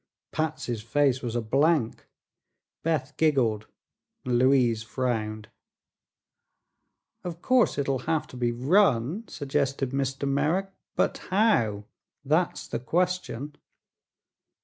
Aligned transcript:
Patsy's 0.31 0.81
face 0.81 1.21
was 1.21 1.35
a 1.35 1.41
blank. 1.43 2.07
Beth 2.81 3.13
giggled 3.17 3.67
and 4.25 4.39
Louise 4.39 4.81
frowned. 4.81 5.49
"Of 7.23 7.43
course 7.43 7.77
it'll 7.77 7.99
have 8.09 8.25
to 8.29 8.35
be 8.35 8.51
run," 8.51 9.27
suggested 9.27 9.91
Mr. 9.91 10.27
Merrick; 10.27 10.71
"but 10.95 11.19
how? 11.29 11.83
That's 12.25 12.67
the 12.67 12.79
question." 12.79 13.55